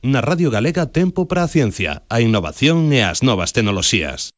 [0.00, 4.32] Na Radio Galega tempo para a ciencia, a innovación e as novas tecnoloxías.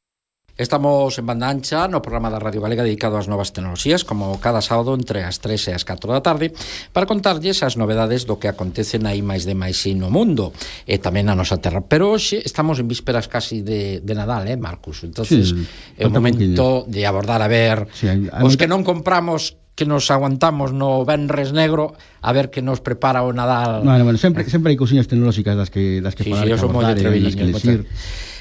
[0.58, 4.58] Estamos en banda ancha no programa da Radio Galega dedicado ás novas tecnoloxías como cada
[4.58, 6.50] sábado entre as 3 e as 4 da tarde
[6.90, 10.50] para contarlles as novedades do que acontece na máis de máis no mundo
[10.82, 11.78] e tamén na nosa terra.
[11.78, 15.06] Pero hoxe estamos en vísperas casi de, de Nadal, eh, Marcus?
[15.06, 15.62] entonces sí,
[15.94, 19.86] é o momento de abordar a ver sí, hay, hay os que non compramos que
[19.86, 23.82] nos aguantamos no Benres Negro a ver que nos prepara o Nadal.
[23.82, 26.60] Bueno, bueno, sempre, sempre hai cousiñas tecnolóxicas das que das que sí, falar, sí, que
[26.60, 27.80] abordar, das que decir.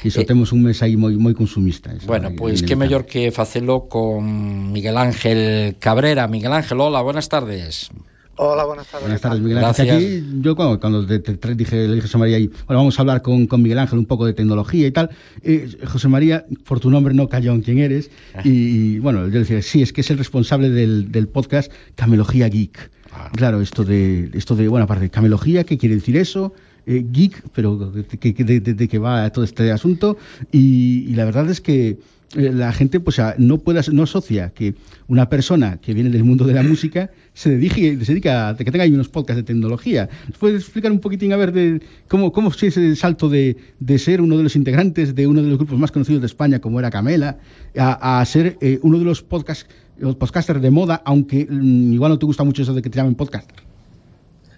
[0.03, 1.93] Iso eh, temos un mes aí moi moi consumista.
[1.95, 6.27] Eso, bueno, pois pues, que mellor que facelo con Miguel Ángel Cabrera.
[6.27, 7.93] Miguel Ángel, hola, buenas tardes.
[8.37, 9.03] Hola, buenas tardes.
[9.03, 9.89] Buenas tardes, Miguel Ángel.
[9.89, 12.97] Aquí, yo cuando, cuando te, te, dije, le dije a José María, y, bueno, vamos
[12.97, 15.09] a hablar con, con Miguel Ángel un poco de tecnología y tal.
[15.43, 18.09] Eh, José María, por tu nombre no cayó en quién eres.
[18.33, 18.41] Ah.
[18.43, 22.47] Y, y, bueno, yo decía, sí, es que es el responsable del, del podcast Camelogía
[22.47, 22.89] Geek.
[23.11, 23.29] Ah.
[23.35, 26.53] Claro, esto de, esto de, bueno, aparte, Camelogía, ¿qué quiere decir eso?
[26.85, 30.17] eh, geek, pero de, de, de, de, que va todo este asunto.
[30.51, 31.99] Y, y la verdad es que
[32.35, 34.75] la gente pues no puede no asocia que
[35.07, 38.65] una persona que viene del mundo de la música se dedique se dedica a que
[38.65, 42.49] tenga ahí unos podcasts de tecnología puedes explicar un poquitín a ver de cómo cómo
[42.49, 45.77] es ese salto de, de ser uno de los integrantes de uno de los grupos
[45.77, 47.37] más conocidos de España como era Camela
[47.77, 52.11] a, a ser eh, uno de los podcasts los podcasters de moda aunque mm, igual
[52.11, 53.71] no te gusta mucho eso de que te llamen podcaster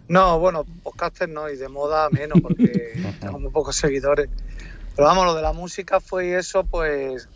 [0.08, 4.30] no, bueno, podcaster no, y de moda menos, porque tengo muy pocos seguidores.
[4.96, 7.28] Pero vamos, lo de la música fue eso, pues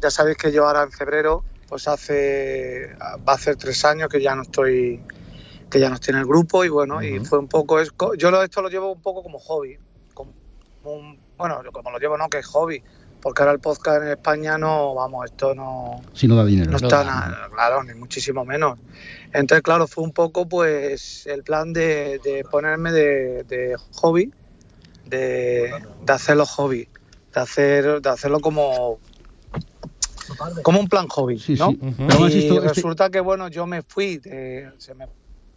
[0.00, 4.22] ya sabéis que yo ahora en febrero, pues hace, va a hacer tres años que
[4.22, 5.02] ya no estoy,
[5.70, 7.22] que ya no estoy en el grupo y bueno, uh -huh.
[7.22, 9.78] y fue un poco, es, yo lo, esto lo llevo un poco como hobby,
[10.14, 10.32] como
[10.84, 12.82] un, bueno, como lo llevo no, que es hobby,
[13.20, 16.00] porque ahora el podcast en España no, vamos, esto no...
[16.14, 16.70] Si no da dinero.
[16.70, 18.78] No está nada, claro, ni muchísimo menos.
[19.32, 24.32] Entonces, claro, fue un poco pues el plan de, de ponerme de, de, hobby,
[25.10, 25.72] de,
[26.04, 26.88] de hacerlo hobby,
[27.34, 28.98] de, hacer, de hacerlo como
[30.62, 31.70] como un plan hobby, sí, ¿no?
[31.70, 31.78] Sí.
[31.80, 32.06] Uh -huh.
[32.08, 33.18] Pero y esto, resulta este...
[33.18, 35.06] que, bueno, yo me fui de, se me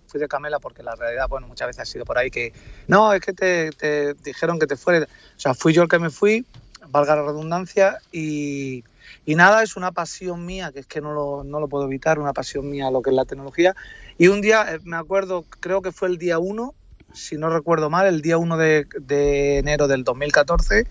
[0.08, 2.54] fui de Camela porque la realidad, bueno, muchas veces ha sido por ahí que,
[2.88, 5.08] no, es que te, te dijeron que te fueras,
[5.38, 6.46] o sea, fui yo el que me fui,
[6.90, 8.84] valga la redundancia, y,
[9.26, 12.20] y, nada, es una pasión mía, que es que no lo, no lo, puedo evitar,
[12.20, 13.76] una pasión mía lo que es la tecnología.
[14.18, 16.74] Y un día, eh, me acuerdo, creo que fue el día 1,
[17.14, 20.88] si no recuerdo mal, el día 1 de, de, enero del 2014,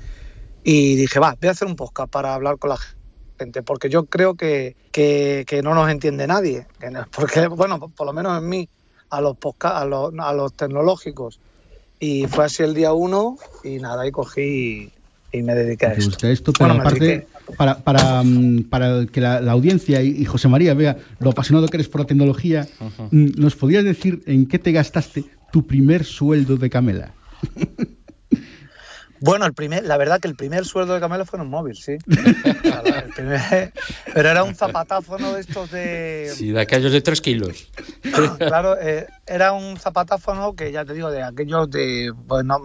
[0.64, 2.78] y dije, va, voy a hacer un podcast para hablar con la
[3.38, 6.66] gente, porque yo creo que, que, que no nos entiende nadie,
[7.16, 8.68] porque, bueno, por lo menos en mí,
[9.10, 11.38] a los, podcast, a los, a los tecnológicos.
[12.00, 14.90] Y fue así el día 1, y nada, y cogí
[15.34, 16.26] y me dediqué a esto.
[16.26, 20.48] esto pero bueno, aparte, para, para, mm, para, que la, la audiencia y, y, José
[20.48, 23.36] María vea lo apasionado que eres por la tecnología, uh -huh.
[23.36, 27.14] ¿nos podrías decir en qué te gastaste tu primer sueldo de Camela?
[29.24, 31.76] Bueno, el primer, la verdad que el primer sueldo de Camela fue en un móvil,
[31.76, 31.96] sí.
[33.14, 33.72] primer,
[34.12, 36.28] pero era un zapatáfono de estos de...
[36.34, 37.70] Sí, de aquellos de tres kilos.
[38.38, 42.10] claro, eh, era un zapatáfono que ya te digo, de aquellos de...
[42.10, 42.58] Bueno,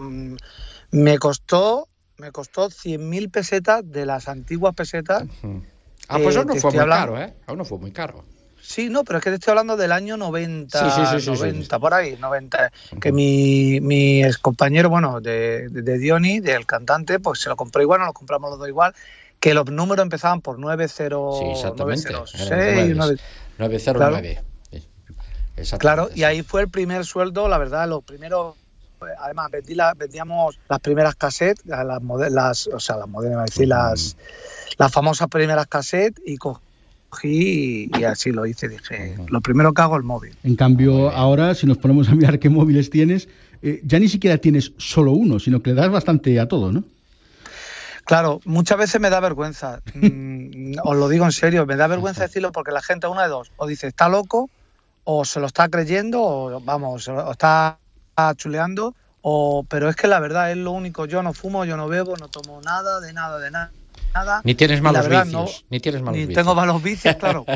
[0.90, 5.22] me costó me costó 100.000 pesetas de las antiguas pesetas.
[5.22, 5.62] Uh -huh.
[6.08, 7.14] Ah, pues eh, aún no fue muy hablando...
[7.14, 7.34] caro, ¿eh?
[7.46, 8.24] Aún no fue muy caro.
[8.68, 11.78] Sí, no, pero es que te estoy hablando del año 90, sí, sí, sí, 90
[11.78, 12.58] por ahí, 90.
[12.58, 12.60] Uh
[12.96, 13.00] -huh.
[13.00, 17.56] Que mi, mi ex compañero, bueno, de, de, de, Diony, del cantante, pues se lo
[17.56, 18.94] compró igual, nos lo compramos los dos igual,
[19.40, 21.02] que los números empezaban por 90, sí,
[21.50, 22.12] exactamente.
[22.12, 22.94] 906,
[23.56, 24.42] 909.
[25.54, 28.54] Claro, claro, y ahí fue el primer sueldo, la verdad, los primeros
[28.98, 31.86] pues, además vendí la, vendíamos las primeras cassettes, las,
[32.30, 34.18] las o sea, las modernas, decir, las,
[34.76, 36.36] las famosas primeras cassettes y
[37.08, 40.36] cogí y, y, así lo hice, dije, lo primero que hago el móvil.
[40.42, 43.28] En cambio, ahora si nos ponemos a mirar qué móviles tienes,
[43.62, 46.84] eh, ya ni siquiera tienes solo uno, sino que le das bastante a todo, ¿no?
[48.04, 52.22] Claro, muchas veces me da vergüenza, mm, os lo digo en serio, me da vergüenza
[52.22, 54.48] decirlo porque la gente, una de dos, o dice está loco,
[55.04, 57.78] o se lo está creyendo, o vamos, o está
[58.36, 61.88] chuleando, o, pero es que la verdad es lo único, yo no fumo, yo no
[61.88, 63.70] bebo, no tomo nada, de nada, de nada.
[64.18, 64.40] Nada.
[64.44, 65.62] Ni tienes malos verdad, vicios.
[65.62, 66.44] No, ni tienes malos ni vicios.
[66.44, 67.44] tengo malos vicios, claro.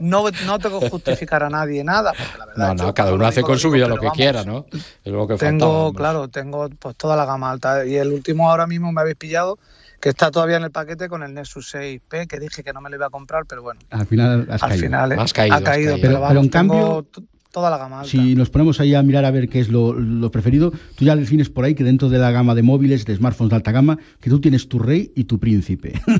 [0.00, 2.12] No, no tengo que justificar a nadie nada.
[2.38, 4.64] La verdad, no, no, cada uno hace con su vida lo que vamos, quiera, ¿no?
[4.72, 7.84] Es lo que tengo, faltaba, claro, tengo pues toda la gama alta.
[7.84, 9.58] Y el último ahora mismo me habéis pillado,
[10.00, 12.88] que está todavía en el paquete con el Nexus 6P, que dije que no me
[12.88, 13.80] lo iba a comprar, pero bueno.
[13.90, 14.84] Al final has al caído.
[14.86, 15.94] Final, has caído, ha caído, has caído.
[15.96, 17.06] Pero, pero, vamos, pero en cambio
[17.50, 18.10] toda la gama alta.
[18.10, 21.16] Si nos ponemos ahí a mirar a ver qué es lo, lo, preferido, tú ya
[21.16, 23.98] defines por ahí que dentro de la gama de móviles, de smartphones de alta gama,
[24.20, 26.00] que tú tienes tu rey y tu príncipe.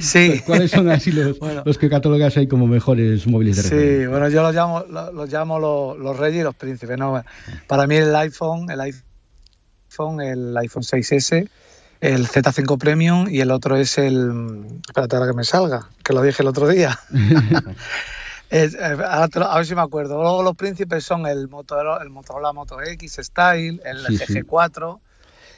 [0.00, 0.40] Sí.
[0.46, 1.62] ¿Cuáles son así los, bueno.
[1.66, 4.08] los, que catalogas ahí como mejores móviles de Sí, referencia?
[4.08, 6.96] bueno, yo los llamo, los, los llamo los, los, reyes y los príncipes.
[6.98, 7.22] ¿no?
[7.66, 9.06] Para mí el iPhone, el iPhone
[9.96, 11.48] iPhone, el iPhone 6S,
[12.00, 14.64] el Z5 Premium y el otro es el.
[14.86, 16.98] Espérate ahora que me salga, que lo dije el otro día.
[18.50, 20.20] Es- eh, ahora te lo- a ver si me acuerdo.
[20.22, 24.34] Luego los príncipes son el Motorola, el Motorola Moto X Style, el Sí, sí.
[24.34, 25.00] GG4.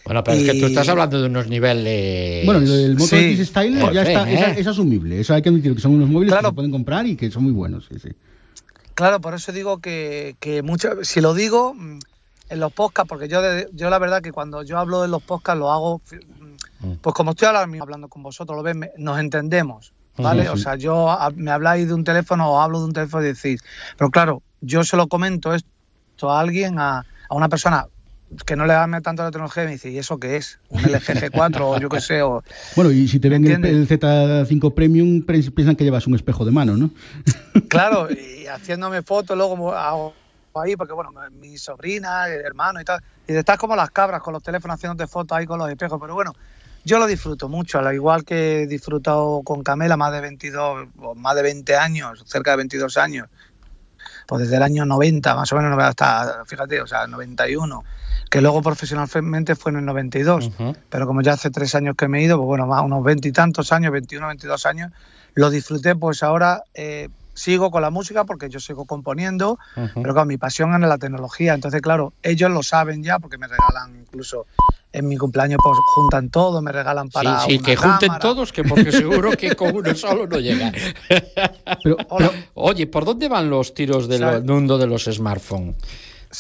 [0.05, 2.47] Bueno, pero es que tú estás hablando de unos niveles.
[2.47, 3.17] Bueno, el Moto Sí.
[3.35, 4.55] X Style ya fin, está, ¿eh?
[4.59, 5.21] es asumible.
[5.21, 6.49] Eso hay que admitir que son unos móviles Claro.
[6.49, 7.87] que se pueden comprar y que son muy buenos.
[7.91, 8.09] Sí, sí.
[8.95, 11.99] Claro, por eso digo que, que mucho, si lo digo mm,
[12.49, 15.23] en los podcasts, porque yo, de- yo la verdad que cuando yo hablo en los
[15.23, 16.01] podcasts lo hago,
[16.81, 20.43] mm, pues como estoy ahora mismo hablando con vosotros, lo ven, nos entendemos, ¿vale?
[20.45, 23.25] Sí, O sea, yo a- me habláis de un teléfono o hablo de un teléfono
[23.25, 23.61] y decís,
[23.97, 26.99] pero claro, yo se lo comento esto a alguien, a,
[27.29, 27.87] a una persona
[28.45, 30.59] que no le ame tanto la tecnología y me dice, ¿y eso qué es?
[30.69, 31.01] Un LG
[31.31, 32.43] G4 o yo qué sé, o...
[32.77, 33.91] Bueno, y si te ven el, entiendes?
[33.91, 36.91] el Z5 Premium, piensan que llevas un espejo de mano, ¿no?
[37.69, 40.15] Claro, y haciéndome fotos, luego hago
[40.55, 44.33] ahí, porque bueno, mi sobrina, el hermano y tal, y estás como las cabras con
[44.33, 46.33] los teléfonos haciéndote fotos ahí con los espejos, pero bueno,
[46.89, 51.15] yo lo disfruto mucho, al igual que he disfrutado con Camela más de 22, o
[51.15, 53.29] más de 20 años, cerca de 22 años,
[54.27, 57.85] pues desde el año 90 más o menos hasta, fíjate, o sea, 91,
[58.31, 60.77] que luego profesionalmente fue en el 92, Ujú.
[60.89, 63.71] pero como ya hace tres años que me he ido, pues bueno, más unos veintitantos
[63.71, 64.91] años, 21, 22 años,
[65.35, 69.59] lo disfruté, pues ahora eh, sigo con la música porque yo sigo componiendo,
[69.95, 73.47] pero claro, mi pasión es la tecnología, entonces claro, ellos lo saben ya porque me
[73.47, 74.47] regalan incluso
[74.93, 77.41] en mi cumpleaños, pues juntan todo, me regalan Sí, para...
[77.41, 80.73] sí, una que junten todos, que porque seguro que con uno solo no llega.
[81.85, 82.31] Pero, Hola.
[82.31, 85.77] pero- Oye, ¿por dónde van los tiros del mundo de los smartphones?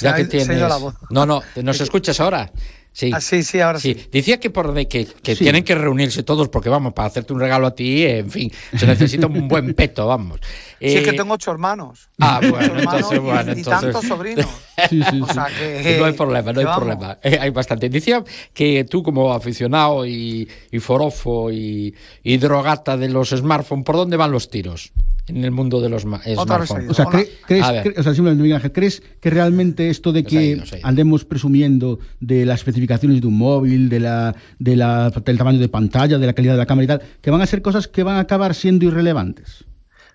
[0.01, 0.63] Ya ha- que tienes.
[1.11, 2.51] No, no, ¿nos escuchas ahora?
[2.93, 3.13] Sí.
[3.15, 3.95] Ah, sí, sí, ahora sí.
[3.95, 5.45] Sí, decía que por de que, que Sí.
[5.45, 8.51] tienen que reunirse todos porque vamos, para hacerte un regalo a ti, eh, en fin,
[8.77, 10.41] se necesita un buen peto, vamos.
[10.81, 12.09] Sí, es que Eh, tengo ocho hermanos.
[12.19, 14.47] Ah, Ocho bueno, hermanos entonces, y- bueno, y, entonces- tantos sobrinos.
[14.91, 15.33] sí, sí, O sí.
[15.33, 15.97] sea que...
[16.01, 16.79] no hay problema, no hay vamos.
[16.85, 17.19] problema.
[17.23, 17.89] Eh, hay bastante.
[17.89, 21.95] Decía que tú como aficionado y, y forofo y,
[22.25, 24.93] y drogata de los smartphones, ¿por dónde van los tiros
[25.29, 26.91] en el mundo de los vez smartphones?
[26.91, 27.85] O sea, cre- crees, A ver.
[27.95, 31.99] cre- o sea, simplemente, Miguel Ángel, ¿crees que realmente esto de que ido, andemos presumiendo
[32.21, 36.27] de las especificaciones de un móvil, de la, de la, del tamaño de pantalla, de
[36.27, 38.21] la calidad de la cámara y tal, que van a ser cosas que van a
[38.21, 39.65] acabar siendo irrelevantes?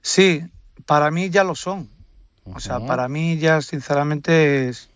[0.01, 0.41] Sí,
[0.85, 1.89] para mí ya lo son.
[2.45, 4.89] O sea, para mí ya sinceramente es,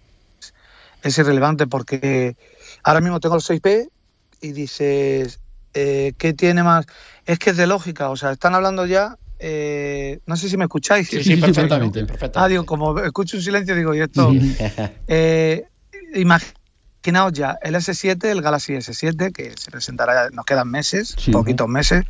[1.04, 2.36] es irrelevante porque
[2.84, 3.88] ahora mismo tengo el 6P
[4.42, 5.40] y dices,
[5.74, 6.86] eh, ¿qué tiene más?
[7.26, 10.66] Es que es de lógica, o sea, están hablando ya, eh, no sé si me
[10.66, 11.08] escucháis.
[11.08, 12.00] Sí, Sí, sí, sí, perfectamente.
[12.06, 12.40] perfectamente.
[12.40, 14.32] Ah, digo, como escucho un silencio, digo, y esto...
[14.32, 14.58] Sí.
[15.08, 15.64] Eh,
[16.16, 21.32] imaginaos ya, el S7, el Galaxy S7, que se presentará, nos quedan meses, Sí.
[21.32, 22.04] poquitos meses,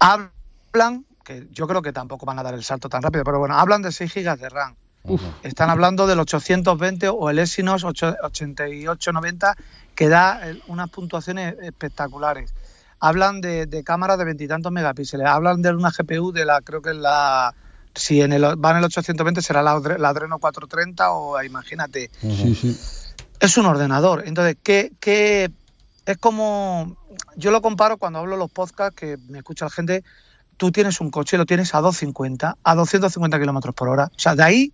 [0.00, 3.56] hablan, que yo creo que tampoco van a dar el salto tan rápido, pero bueno,
[3.58, 4.74] hablan de 6 GB de RAM.
[5.04, 5.22] Uf.
[5.42, 9.54] Están hablando del 820 o el Exynos 8- 8890,
[9.94, 12.52] que da eh, unas puntuaciones espectaculares.
[13.00, 16.90] Hablan de, de cámaras de veintitantos megapíxeles, hablan de una GPU de la, creo que
[16.90, 17.54] es la,
[17.94, 22.54] si en el, va en el 820 será la, la Adreno 430 o imagínate, Sí,
[22.54, 22.76] sí.
[23.40, 24.22] es un ordenador.
[24.26, 25.50] Entonces, ¿qué, qué
[26.06, 26.96] es como,
[27.36, 30.02] yo lo comparo cuando hablo los podcasts, que me escucha la gente,
[30.56, 34.04] tú tienes un coche y lo tienes a 250, a 250 kilómetros por hora.
[34.06, 34.72] O sea, de ahí,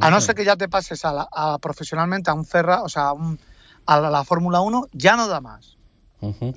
[0.00, 2.88] a no ser que ya te pases a, la- a profesionalmente a un Ferra, o
[2.88, 3.38] sea, a, un-
[3.86, 5.76] a la, la Fórmula 1, ya no da más.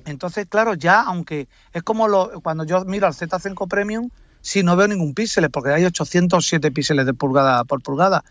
[0.06, 4.76] Entonces, claro, ya, aunque es como lo, cuando yo miro al Z5 Premium, sí, no
[4.76, 8.22] veo ningún píxeles, porque hay 807 píxeles de pulgada por pulgada.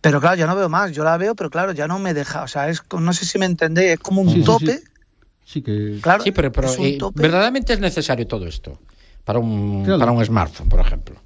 [0.00, 2.44] Pero claro, ya no veo más, yo la veo, pero claro, ya no me deja,
[2.44, 4.84] o sea, es, no sé si me entendéis, es como un Sí, tope, sí.
[5.44, 5.98] Sí que...
[6.02, 8.80] claro, Sí, pero, pero es un eh, verdaderamente es necesario todo esto
[9.24, 9.98] para un, Claro.
[9.98, 11.16] para un smartphone, por ejemplo.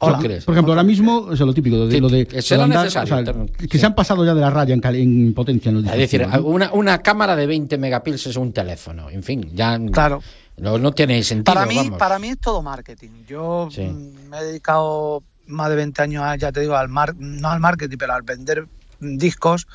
[0.00, 0.18] Hola.
[0.18, 0.44] ¿Tú crees?
[0.44, 2.68] Por ejemplo, ahora mismo, o sea, lo típico, de, Sí, lo de, que será lo
[2.68, 3.78] de andar, necesario, o sea, tener- que sí.
[3.78, 6.72] se han pasado ya de la raya en, en potencia en los Es decir, una,
[6.72, 9.10] una cámara de 20 megapíxeles es un teléfono.
[9.10, 10.22] En fin, ya Claro.
[10.58, 11.52] no, no tiene sentido.
[11.52, 11.98] Para mí, vamos.
[11.98, 13.10] para mí es todo marketing.
[13.26, 13.82] Yo Sí.
[13.82, 17.48] mm, me he dedicado más de 20 años, a, ya te digo, al mar, no
[17.50, 18.66] al marketing, pero al vender
[19.00, 19.66] discos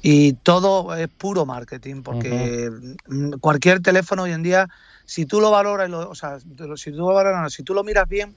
[0.00, 2.70] y todo es puro marketing, porque
[3.08, 4.68] mm, cualquier teléfono hoy en día,
[5.04, 8.08] si tú lo valoras, lo- o sea, si tú lo valoras, si tú lo miras
[8.08, 8.34] bien,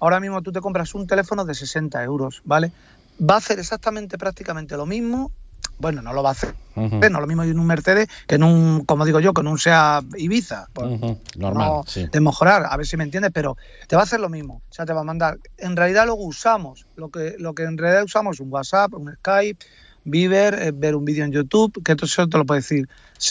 [0.00, 2.72] ahora mismo tú te compras un teléfono de 60 euros, ¿vale?
[3.20, 5.30] Va a hacer exactamente prácticamente lo mismo.
[5.78, 7.00] Bueno, no lo va a hacer, Ujú.
[7.10, 9.58] no lo mismo en un Mercedes que en un, como digo yo, que en un
[9.58, 10.68] SEA Ibiza.
[10.72, 11.00] Pues,
[11.36, 12.06] Normal, no sí.
[12.10, 14.62] de mejorar, a ver si me entiendes, pero te va a hacer lo mismo.
[14.68, 15.38] O sea, te va a mandar.
[15.56, 19.14] En realidad luego usamos, lo que, lo que en realidad usamos es un WhatsApp, un
[19.16, 19.64] Skype,
[20.04, 22.88] Viber, eh, ver un vídeo en YouTube, que todo eso te lo puede decir,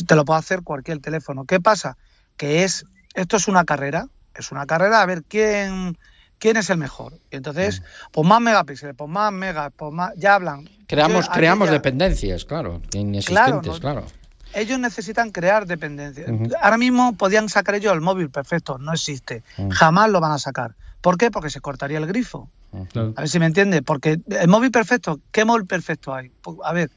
[0.08, 1.46] te lo puede hacer cualquier teléfono.
[1.46, 1.98] ¿Qué pasa?
[2.38, 5.98] Que es, esto es una carrera, es una carrera a ver quién,
[6.40, 7.14] quién es el mejor.
[7.32, 10.68] Y entonces, pues más megapíxeles, pues más megas, pues más, ya hablan.
[10.88, 14.02] Creamos, Yo- creamos dependencias, claro, inexistentes, claro.
[14.02, 14.08] no-
[14.54, 16.26] Ellos necesitan crear dependencia.
[16.62, 19.44] Ahora mismo podían sacar ellos el móvil perfecto, no existe.
[19.70, 20.74] Jamás lo van a sacar.
[21.02, 21.30] ¿Por qué?
[21.30, 22.50] Porque se cortaría el grifo.
[22.96, 23.84] A ver si me entiende.
[23.84, 26.32] Porque el móvil perfecto, ¿qué móvil perfecto hay?
[26.42, 26.90] Pues, a ver,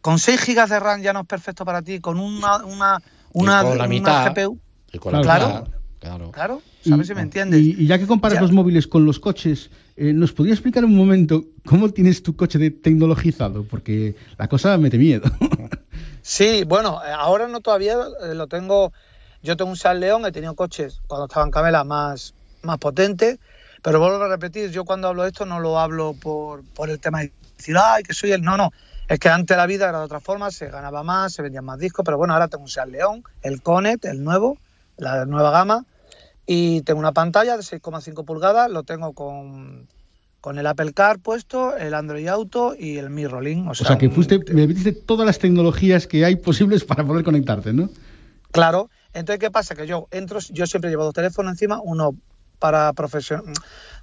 [0.00, 2.98] con 6 gigas de RAM ya no es perfecto para ti, con una, una,
[3.32, 4.32] una, con la una mitad.
[4.34, 4.58] GPU.
[4.92, 5.46] Y con la Claro.
[5.48, 5.64] mitad,
[5.98, 6.30] claro.
[6.32, 6.62] Claro,
[6.92, 7.60] a ver si me entiendes.
[7.60, 8.42] Y, y ya que comparas Ya.
[8.42, 12.58] los móviles con los coches, eh, ¿nos podría explicar un momento cómo tienes tu coche
[12.58, 13.64] de tecnologizado?
[13.64, 15.28] Porque la cosa mete miedo.
[16.20, 18.92] Sí, bueno, eh, ahora no todavía eh, lo tengo.
[19.42, 23.38] Yo tengo un Seat León, he tenido coches cuando estaba en Camela más, más potentes,
[23.82, 26.98] pero vuelvo a repetir, yo cuando hablo de esto no lo hablo por, por el
[26.98, 28.42] tema de decir, ay, que soy el.
[28.42, 28.72] No, no.
[29.08, 31.78] Es que antes la vida era de otra forma, se ganaba más, se vendían más
[31.78, 34.58] discos, pero bueno, ahora tengo un Seat León, el Conet, el nuevo,
[34.98, 35.86] la nueva gama,
[36.46, 39.88] y tengo una pantalla de 6,5 pulgadas, lo tengo con,
[40.40, 43.66] con el Apple Car puesto, el Android Auto y el Mirrorlink.
[43.68, 46.84] O O sea, sea, que un- fuiste, me metiste todas las tecnologías que hay posibles
[46.84, 47.90] para poder conectarte, ¿no?
[48.50, 48.88] Claro.
[49.12, 49.74] Entonces, ¿qué pasa?
[49.74, 52.14] Que yo entro, yo siempre llevo dos teléfonos encima, uno
[52.58, 53.42] para profesión,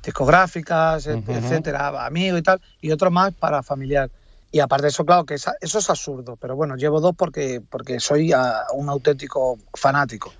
[0.04, 4.10] discográficas, et- etcétera, amigos y tal, y otro más para familiar.
[4.52, 8.00] Y aparte de eso, claro, que eso es absurdo, pero bueno, llevo dos porque, porque
[8.00, 10.32] soy ah, un auténtico fanático.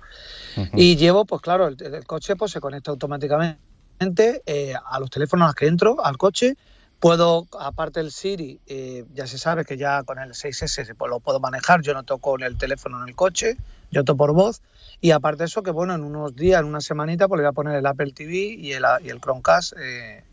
[0.74, 5.48] Y llevo, pues claro, el, coche pues se conecta automáticamente eh, a los teléfonos a
[5.48, 6.56] los que entro, al coche.
[6.98, 11.20] Puedo, aparte del Siri, eh, ya se sabe que ya con el 6S pues, lo
[11.20, 13.56] puedo manejar, yo no toco el teléfono en el coche,
[13.90, 14.62] yo toco por voz.
[15.02, 17.50] Y aparte de eso, que bueno, en unos días, en una semanita, pues le voy
[17.50, 20.24] a poner el Apple TV y el, y el Chromecast eh,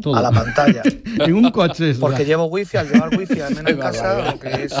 [0.00, 0.16] Todo.
[0.16, 0.82] a la pantalla.
[1.18, 1.90] en un coche.
[1.90, 4.74] es Porque la- llevo wifi, al llevar wifi al menos en casa, lo que es,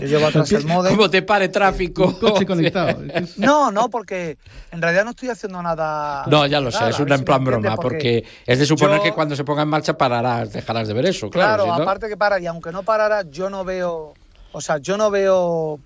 [0.00, 0.96] yo llevo atrás el modem.
[0.96, 2.06] Como te pare tráfico.
[2.06, 3.00] un coche conectado.
[3.36, 4.36] No, no, porque
[4.70, 6.24] en realidad no estoy haciendo nada.
[6.26, 9.12] No, ya lo sé, es una en plan broma, porque es de suponer yo- que
[9.12, 11.48] cuando se ponga en marcha pararás, dejarás de ver eso, claro.
[11.48, 14.14] Claro, si no- aparte que para, y aunque no parara, yo no veo.
[14.52, 15.78] O sea, yo no veo.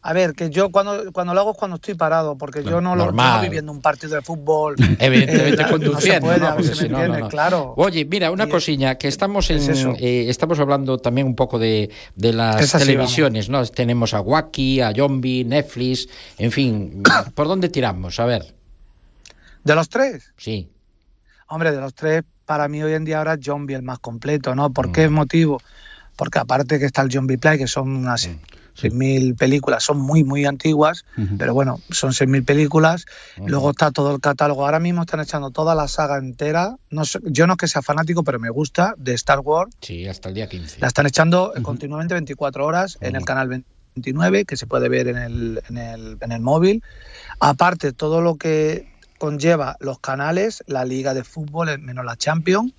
[0.00, 2.94] A ver, que yo cuando, cuando lo hago es cuando estoy parado, porque yo no
[2.94, 3.36] lo Normal.
[3.36, 4.76] estoy viendo un partido de fútbol.
[5.00, 6.46] Evidentemente eh, conduciendo, no se puede, ¿no?
[6.46, 7.28] a ver Porque si me si no, no, entiendes, no.
[7.28, 7.74] claro.
[7.76, 11.90] Oye, mira, una cosilla, que estamos en, es eh, estamos hablando también un poco de,
[12.14, 13.66] de las televisiones, ¿no?
[13.66, 17.02] Tenemos a Wacky, a Zombie, Netflix, en fin,
[17.34, 18.20] ¿por dónde tiramos?
[18.20, 18.54] A ver,
[19.64, 20.70] De los tres, sí.
[21.48, 24.54] hombre, de los tres, para mí hoy en día ahora es Zombie el más completo,
[24.54, 24.70] ¿no?
[24.72, 24.92] ¿Por Mm.
[24.92, 25.60] qué motivo?
[26.14, 28.36] Porque aparte que está el Zombie Play, que son unas Mm.
[28.80, 31.04] 6.000 películas, son muy, muy antiguas,
[31.38, 33.04] pero bueno, son 6.000 películas.
[33.46, 34.64] Luego está todo el catálogo.
[34.64, 36.76] Ahora mismo están echando toda la saga entera.
[36.90, 39.74] No sé- yo no es que sea fanático, pero me gusta, de Star Wars.
[39.82, 40.80] Sí, hasta el día 15.
[40.80, 43.48] La están echando eh, continuamente 24 horas en el canal
[43.96, 46.82] 29, que se puede ver en el, en el, en el móvil.
[47.40, 52.72] Aparte, todo lo que conlleva los canales, la liga de fútbol, menos la Champions,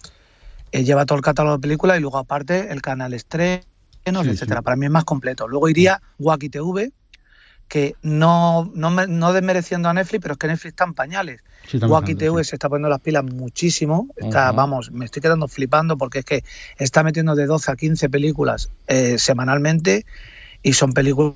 [0.71, 3.13] eh, lleva todo el catálogo de películas y luego aparte el canal
[4.05, 4.59] Sí, etcétera.
[4.59, 4.63] sí.
[4.63, 5.47] Para mí es más completo.
[5.47, 6.91] Luego iría Wacky TV,
[7.67, 11.41] que no, no, no desmereciendo a Netflix, pero es que Netflix está en pañales.
[11.67, 12.49] sí, Wacky TV sí.
[12.49, 14.07] se está poniendo las pilas muchísimo.
[14.15, 16.43] Está, vamos, me estoy quedando flipando porque es que
[16.77, 20.05] está metiendo de 12 a 15 películas eh, semanalmente
[20.63, 21.35] y son películas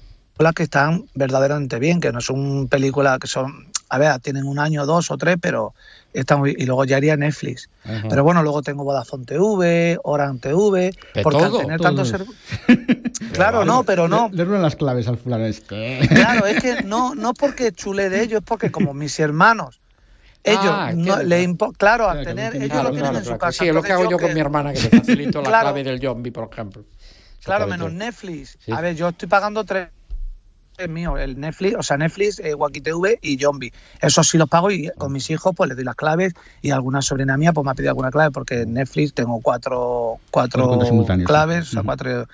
[0.55, 4.87] que están verdaderamente bien, que no son películas que son, a ver, tienen un año,
[4.87, 5.75] dos o tres, pero
[6.13, 7.69] están muy, y luego ya haría Netflix.
[8.09, 11.59] Pero bueno, luego tengo Vodafone TV, Orange TV, ¿De porque todo?
[11.59, 12.11] al tener tantos
[13.33, 14.29] Claro, no, pero no.
[14.33, 15.99] Le, le las claves al fulano este.
[16.09, 19.79] Claro, es que no, no porque chule de ellos, es porque como mis hermanos,
[20.43, 21.23] ellos, Ah, no, entiendo.
[21.23, 23.51] le impo- claro, al tener, ellos Claro, lo tienen claro, en su casa.
[23.63, 26.01] Sí, es lo que hago yo con mi hermana, que le facilito la clave del
[26.01, 26.83] zombie, por ejemplo.
[27.43, 28.57] Claro, menos Netflix.
[28.59, 28.71] Sí.
[28.71, 29.89] A ver, yo estoy pagando tres
[30.77, 33.71] es mío, el Netflix, o sea, Netflix, eh, Wacky TV y Zombie.
[34.01, 37.01] Eso sí los pago y con mis hijos pues les doy las claves y alguna
[37.01, 40.63] sobrina mía pues me ha pedido alguna clave porque en Netflix tengo cuatro, cuatro
[41.25, 42.27] claves, o sea, cuatro...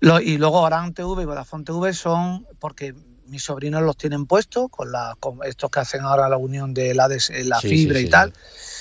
[0.00, 2.94] Lo- y luego Orange TV y Vodafone TV son porque
[3.28, 6.94] mis sobrinos los tienen puestos con, la, con estos que hacen ahora la unión de
[6.94, 8.32] la, des- eh, la Sí, fibra sí, y tal.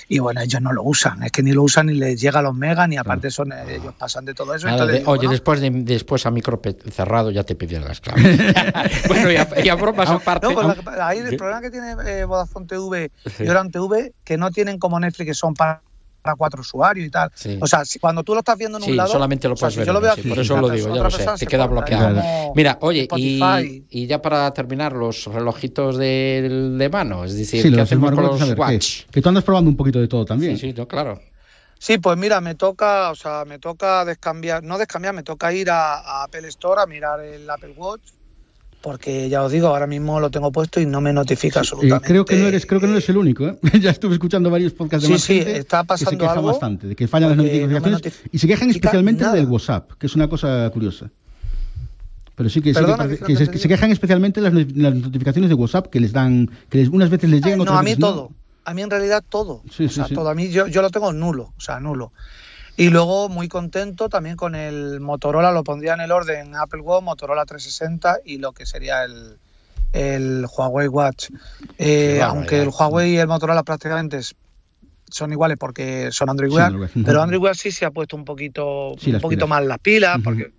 [0.10, 2.42] Y bueno, ellos no lo usan, es que ni lo usan ni les llega a
[2.42, 4.66] los megas, ni aparte son eh, ellos pasan de todo eso.
[4.68, 6.62] Nada entonces de- digo, oye, después, de, después a micro
[6.92, 8.24] cerrado ya te pidieron las claves.
[9.08, 10.48] bueno, y a, y a bromas aparte.
[10.48, 10.66] No, pues
[10.98, 14.80] la ahí el problema que tiene eh, Vodafone TV y Orange TV, que no tienen
[14.80, 15.82] como Netflix, que son para,
[16.28, 17.32] para cuatro usuarios y tal.
[17.34, 17.58] Sí.
[17.62, 19.12] O sea, si- cuando tú lo estás viendo en Sí, un lado...
[19.14, 20.70] solamente lo o sea, puedes si ver yo lo veo sí, aquí, por eso lo
[20.70, 22.22] digo, ya lo sé, te se queda bloqueado.
[22.54, 27.70] Mira, oye, y, y ya para terminar, los relojitos de, de mano, es decir, Sí,
[27.70, 29.04] ¿qué los hacemos con los ver, watch?
[29.06, 30.58] Que, que tú andas probando un poquito de todo también.
[30.58, 31.20] Sí, sí, no, claro.
[31.80, 35.70] Sí, pues mira, me toca, o sea, me toca descambiar, no descambiar, me toca ir
[35.70, 38.02] a, a Apple Store a mirar el Apple Watch
[38.82, 42.08] porque ya os digo, ahora mismo lo tengo puesto y no me notifica Eh, absolutamente.
[42.08, 43.58] creo que no eres, creo que no eres el único, ¿eh?
[43.82, 46.38] ya estuve escuchando varios podcasts de Sí, más sí, gente está que se pasando quejan
[46.38, 49.36] algo bastante, de que fallan las no notificaciones notifica y se quejan especialmente nada.
[49.36, 51.10] del WhatsApp, que es una cosa curiosa.
[52.36, 54.94] Pero sí que, sí que Perdona, parece- que que no se, quejan especialmente las, las
[54.96, 57.84] notificaciones de WhatsApp que les dan, que les- unas veces les llegan, otras no, a
[57.84, 58.32] mí todo.
[58.64, 59.64] A mí en realidad todo.
[59.72, 60.30] Sí, o sea, todo.
[60.30, 62.12] A mí yo, yo lo tengo nulo, o sea, nulo.
[62.78, 67.04] Y luego muy contento también con el Motorola, lo pondría en el orden Apple Watch,
[67.04, 69.38] Motorola 360 y lo que sería el,
[69.94, 71.30] el Huawei Watch.
[71.80, 72.70] Eh, aunque el.
[72.70, 74.36] Huawei y el Motorola prácticamente es-
[75.10, 76.72] son iguales porque son Android Wear,
[77.06, 77.22] pero.
[77.24, 79.50] Android Wear sí se ha puesto un poquito, Sí, un poquito pilas.
[79.50, 80.52] más las pilas, porque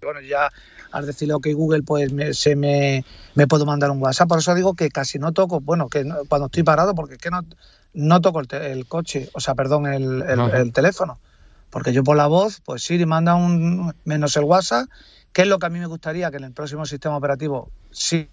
[0.00, 0.48] bueno, ya
[0.92, 3.04] al decirle OK Google, pues me, se me,
[3.34, 4.28] me puedo mandar un WhatsApp.
[4.28, 7.20] Por eso digo que casi no toco, bueno, que no- cuando estoy parado, porque es
[7.20, 7.42] que no,
[7.92, 10.22] no toco el, te- el coche, o sea, perdón, el,
[10.54, 11.18] el teléfono.
[11.76, 14.86] Porque yo por la voz, pues Siri manda un menos el WhatsApp,
[15.34, 18.30] que es lo que a mí me gustaría que en el próximo sistema operativo Siri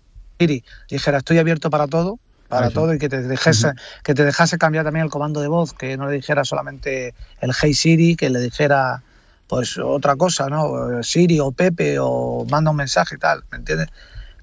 [0.90, 4.86] dijera estoy abierto para todo, para todo y que te dejase, que te dejase cambiar
[4.86, 8.40] también el comando de voz, que no le dijera solamente el Hey Siri, que le
[8.40, 9.04] dijera
[9.48, 11.04] pues otra cosa, ¿no?
[11.04, 13.90] Siri o Pepe o manda un mensaje y tal, ¿me entiendes?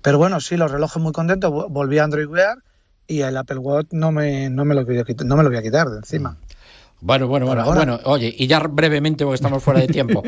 [0.02, 2.58] Pero bueno, sí, los relojes muy contentos, vol- volví a Android Wear
[3.06, 5.48] y el Apple Watch no me, no me, lo, voy a quitar, no me lo
[5.48, 6.36] voy a quitar de encima.
[7.02, 7.76] Bueno, bueno, bueno, ahora.
[7.76, 10.22] bueno, oye, y ya brevemente, porque estamos fuera de tiempo,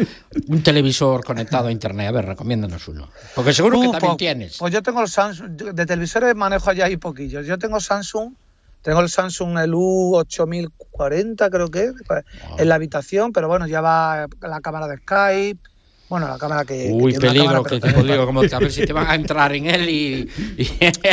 [0.48, 3.08] un televisor conectado a internet, a ver, recomiéndanos uno.
[3.34, 4.56] Porque seguro que Uh, también pues- tienes.
[4.58, 7.46] Pues yo tengo el Samsung, de televisores manejo allá ahí poquillos.
[7.46, 8.32] Yo tengo Samsung,
[8.80, 12.24] tengo el Samsung el U8040 creo que es, pues,
[12.58, 15.60] en la habitación, pero bueno, ya va la cámara de Skype,
[16.08, 16.86] bueno, la cámara que...
[16.86, 19.14] que Uy, una peligro, cámara, que te digo, como a ver si te van a
[19.14, 20.28] entrar en él y...
[20.58, 20.66] y-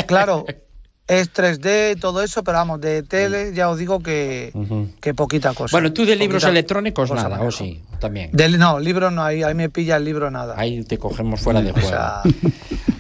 [0.08, 0.46] Claro,
[1.10, 4.90] es 3D, todo eso, pero vamos, de tele ya os digo que, Ujú.
[5.02, 5.76] que poquita cosa.
[5.76, 8.30] Bueno, tú de libros Poquita electrónicos nada, o sí, también.
[8.32, 10.54] De- no, libros no, ahí, ahí me pilla el libro nada.
[10.58, 11.90] Ahí te cogemos fuera de O juego.
[11.90, 12.22] sea,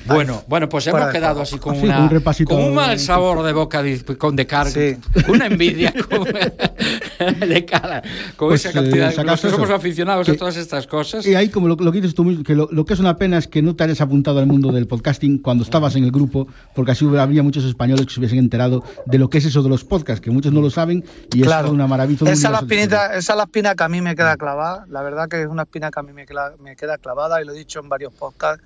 [0.09, 2.53] Bueno, bueno, pues hemos quedado así con, Sí, una, un repasito.
[2.55, 4.97] con un mal sabor de boca de, con de carga, Sí.
[5.27, 6.25] una envidia con-
[7.49, 8.01] de cara,
[8.35, 9.11] con Pues, esa cantidad.
[9.11, 11.25] eh, que somos aficionados que- a todas estas cosas.
[11.25, 13.17] Y ahí, como lo, lo que dices tú mismo, que lo, lo que es una
[13.17, 16.11] pena es que no te hayas apuntado al mundo del podcasting cuando estabas en el
[16.11, 19.61] grupo, porque así habría muchos españoles que se hubiesen enterado de lo que es eso
[19.63, 21.67] de los podcasts, que muchos no lo saben y Claro.
[21.67, 22.31] es una maravilla.
[22.31, 24.85] Esa es, la espinita, esa es la espina que a mí me queda clavada.
[24.89, 27.45] La verdad que es una espina que a mí me queda, me queda clavada y
[27.45, 28.63] lo he dicho en varios podcasts,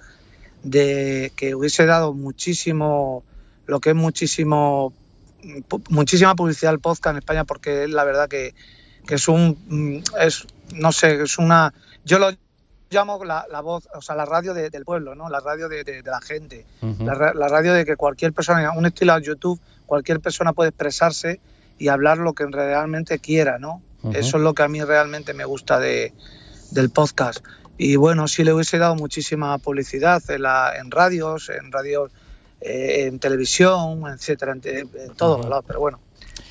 [0.64, 3.24] de que hubiese dado muchísimo,
[3.68, 4.94] lo que es muchísimo,
[5.90, 8.54] muchísima publicidad al podcast en España porque es la verdad que,
[9.06, 10.46] que es un, mm, es,
[10.76, 11.74] no sé, es una,
[12.06, 12.32] yo lo
[12.90, 15.30] llamo la, la voz, o sea, la radio de- del pueblo, ¿no?
[15.30, 16.66] La radio de, de- de la gente.
[17.06, 20.70] La, ra- la radio de que cualquier persona, un estilo a YouTube, cualquier persona puede
[20.70, 21.40] expresarse
[21.80, 23.82] y hablar lo que realmente quiera, ¿no?
[24.14, 26.14] Eso es lo que a mí realmente me gusta de,
[26.72, 27.44] del podcast.
[27.78, 32.12] Y bueno, sí le hubiese dado muchísima publicidad en, la, en radios, en radios,
[32.62, 36.00] eh, en televisión, etcétera, en, en todos lados, pero bueno,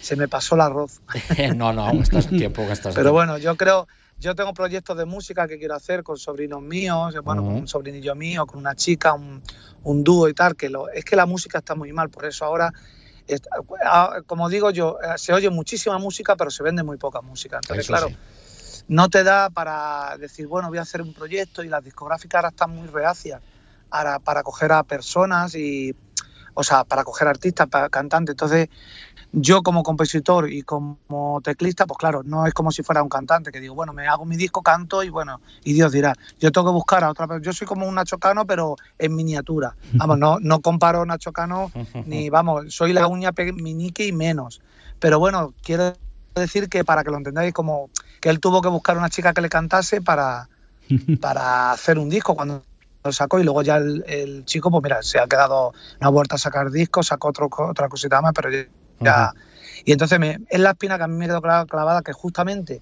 [0.00, 1.00] se me pasó el arroz.
[1.56, 3.86] no, no, aún estás a tiempo, estás Pero bueno, yo creo,
[4.18, 8.14] yo tengo proyectos de música que quiero hacer con sobrinos míos, bueno, con un sobrinillo
[8.14, 9.42] mío, con una chica, un,
[9.84, 12.44] un dúo y tal, que lo, es que la música está muy mal, por eso
[12.44, 12.72] ahora,
[13.86, 17.56] ah, como digo yo, eh, se oye muchísima música, pero se vende muy poca música.
[17.56, 18.16] Entonces, Eso claro, sí.
[18.88, 22.48] No te da para decir, bueno, voy a hacer un proyecto y las discográficas ahora
[22.48, 23.40] están muy reacias
[23.88, 25.94] para, para coger a personas y,
[26.54, 28.34] o sea, para coger artistas, para cantantes.
[28.34, 28.68] Entonces,
[29.32, 33.50] yo como compositor y como teclista, pues claro, no es como si fuera un cantante,
[33.50, 36.14] que digo, bueno, me hago mi disco, canto y bueno, y Dios dirá.
[36.38, 37.44] Yo tengo que buscar a otra persona.
[37.44, 39.74] Yo soy como un Nacho Cano, pero en miniatura.
[39.94, 41.72] Vamos, no, no comparo Nacho Cano
[42.06, 44.60] ni, vamos, soy la uña meñique y menos.
[44.98, 45.94] Pero bueno, quiero
[46.34, 47.90] decir que para que lo entendáis, como
[48.22, 50.48] que él tuvo que buscar una chica que le cantase para,
[51.20, 52.62] para hacer un disco cuando
[53.04, 56.10] lo sacó y luego ya el, el chico, pues mira, se ha quedado, no ha
[56.10, 58.48] vuelto a sacar discos, sacó otro, otra cosita más, pero
[59.00, 59.32] ya...
[59.84, 62.80] Y entonces me, es la espina que a mí me quedó cla- clavada que justamente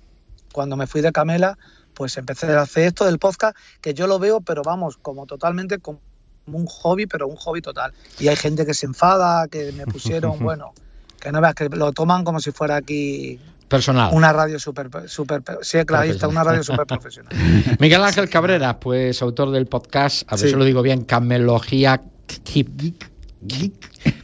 [0.53, 1.57] cuando me fui de Camela,
[1.95, 5.79] pues empecé a hacer esto del podcast, que yo lo veo, pero vamos, como totalmente
[5.79, 6.01] como
[6.47, 7.95] un hobby, pero un hobby total.
[8.19, 10.75] Y hay gente que se enfada, que me pusieron, bueno,
[11.19, 13.41] que no veas, que lo toman como si fuera aquí
[13.71, 14.11] Personal.
[14.13, 17.33] una radio súper, super, sí, clarista, una radio súper profesional.
[17.79, 20.49] Miguel Ángel Cabrera, pues autor del podcast, a ver Sí.
[20.51, 22.03] si lo digo bien, Camelogía
[22.45, 23.09] Geek.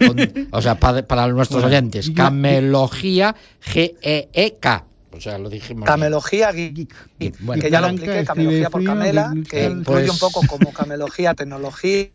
[0.06, 2.10] Con- o sea, pa- para, nuestros Bueno, oyentes.
[2.10, 4.84] Camelogía G-E-E-K.
[5.12, 5.86] O sea, lo dijimos.
[5.86, 6.94] Camelogía Geek, Geek.
[7.18, 7.62] Geek, bueno.
[7.62, 9.78] que ya lo expliqué, camelogía por Camela, que tal.
[9.78, 12.08] incluye Pues- un poco como camelogía, tecnología,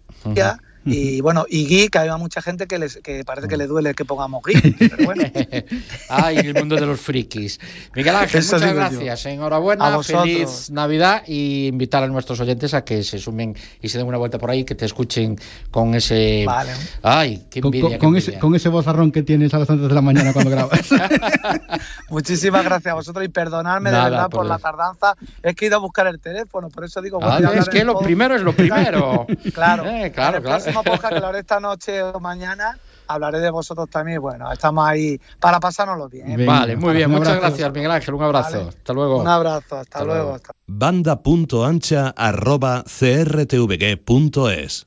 [0.85, 3.93] Y bueno, y Gui, que hay mucha gente que, les, que parece que le duele
[3.93, 4.59] que pongamos Gui.
[4.79, 5.23] Pero bueno.
[6.09, 7.59] Ay, el mundo de los frikis.
[7.95, 8.75] Miguel Ángel, Eso muchas yo.
[8.75, 9.25] gracias.
[9.27, 14.07] Enhorabuena, feliz Navidad y invitar a nuestros oyentes a que se sumen y se den
[14.07, 15.37] una vuelta por ahí, que te escuchen
[15.69, 16.43] con ese.
[16.45, 16.71] Vale.
[17.03, 17.99] Ay, qué Con, envidia.
[17.99, 18.39] con- qué ese, envidia.
[18.39, 20.79] con ese vozarrón que tienes a las tantas de la mañana cuando grabas.
[22.09, 25.15] Muchísimas gracias a vosotros y perdonadme Nada, de verdad por por la tardanza.
[25.43, 27.19] Es que he ido a buscar el teléfono, por eso digo.
[27.21, 28.01] Ah, es que lo todo.
[28.03, 29.27] primero es lo primero.
[29.53, 30.63] Claro, Eh, claro, el claro.
[30.71, 34.21] Próximo podcast que lo haré esta noche o mañana hablaré de vosotros también.
[34.21, 36.39] Bueno, estamos ahí para pasárnoslo bien.
[36.39, 36.45] ¿eh?
[36.45, 37.09] Vale, muy bien.
[37.11, 38.13] Muchas gracias, Miguel Ángel.
[38.13, 38.57] Un abrazo.
[38.57, 38.69] Vale.
[38.69, 39.21] Hasta luego.
[39.21, 40.21] Un abrazo, hasta, Hasta luego.
[40.21, 40.35] luego.
[40.35, 44.79] hasta- banda.ancha arroba crtvg.es